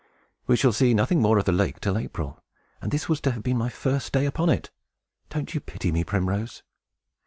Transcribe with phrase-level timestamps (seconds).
[0.47, 2.43] We shall see nothing more of the lake till April;
[2.81, 4.71] and this was to have been my first day upon it!
[5.29, 6.63] Don't you pity me, Primrose?"